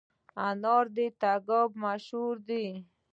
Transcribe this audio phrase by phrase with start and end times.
[0.47, 2.67] انار د تګاب مشهور دي